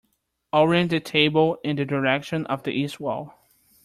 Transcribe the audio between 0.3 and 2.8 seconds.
Orient the table in the direction of the